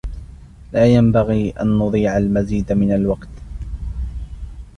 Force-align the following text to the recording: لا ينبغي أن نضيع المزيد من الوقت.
لا 0.71 0.85
ينبغي 0.85 1.49
أن 1.51 1.79
نضيع 1.79 2.17
المزيد 2.17 2.71
من 2.73 2.91
الوقت. 2.91 3.29